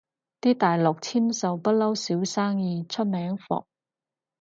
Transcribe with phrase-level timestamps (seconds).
[0.41, 3.67] 啲大陸簽售不嬲少生意，出名伏